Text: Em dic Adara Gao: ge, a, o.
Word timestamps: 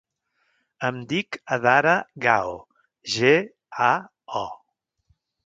Em 0.87 0.95
dic 1.11 1.37
Adara 1.57 1.93
Gao: 2.25 2.57
ge, 3.17 3.35
a, 3.91 3.93
o. 4.43 4.45